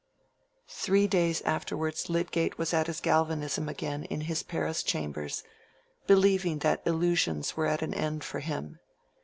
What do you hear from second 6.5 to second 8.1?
that illusions were at an